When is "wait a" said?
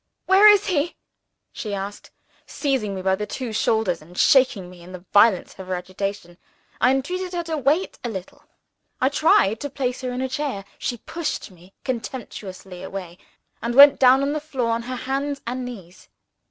7.57-8.09